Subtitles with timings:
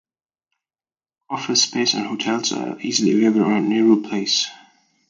[1.29, 4.47] Office space and hotels are easily available around Nehru Place.